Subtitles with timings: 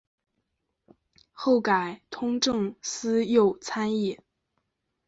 [1.31, 4.19] 后改通政司右参议。